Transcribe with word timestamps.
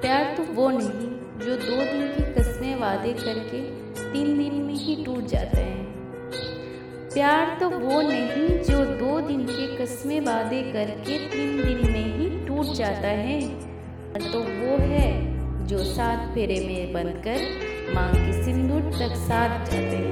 प्यार 0.00 0.34
तो 0.36 0.42
वो 0.54 0.68
नहीं 0.70 1.08
जो 1.38 1.56
दो 1.56 1.76
दिन 1.76 2.06
की 2.08 2.22
कस्में 2.34 2.74
वादे 2.76 3.12
करके 3.14 3.60
तीन 4.02 4.38
दिन 4.38 4.54
में 4.62 4.74
ही 4.74 4.94
टूट 5.04 5.26
जाते 5.26 5.60
हैं। 5.60 5.84
प्यार 7.14 7.56
तो 7.60 7.68
वो 7.70 8.00
नहीं 8.02 8.48
जो 8.64 8.78
दो 8.98 9.20
दिन 9.20 9.44
के 9.46 9.66
कस्में 9.76 10.20
वादे 10.20 10.62
करके 10.72 11.18
तीन 11.28 11.56
दिन 11.56 11.92
में 11.92 12.06
ही 12.16 12.28
टूट 12.46 12.74
जाता 12.76 13.08
है। 13.20 13.40
तो 14.22 14.38
वो 14.38 14.76
है 14.84 15.08
जो 15.66 15.78
सात 15.86 16.32
फेरे 16.34 16.60
में 16.60 16.92
बनकर 16.92 17.94
माँ 17.94 18.10
के 18.14 18.42
सिंदूर 18.44 18.90
तक 18.92 19.14
साथ 19.18 19.58
जाते 19.66 19.96
हैं। 19.96 20.09